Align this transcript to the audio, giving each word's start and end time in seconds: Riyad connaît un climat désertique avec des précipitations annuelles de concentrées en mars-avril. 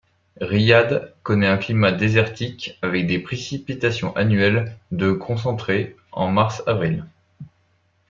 Riyad 0.39 1.13
connaît 1.21 1.45
un 1.45 1.59
climat 1.59 1.91
désertique 1.91 2.79
avec 2.81 3.05
des 3.05 3.19
précipitations 3.19 4.15
annuelles 4.15 4.75
de 4.91 5.11
concentrées 5.11 5.95
en 6.11 6.31
mars-avril. 6.31 7.05